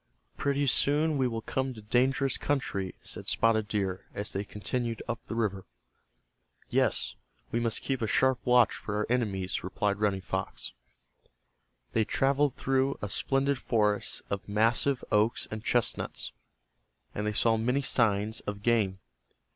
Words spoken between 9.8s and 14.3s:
Running Fox. They traveled through a splendid forest